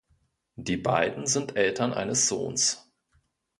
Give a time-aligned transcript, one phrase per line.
[0.55, 2.89] Die beiden sind Eltern eines Sohns.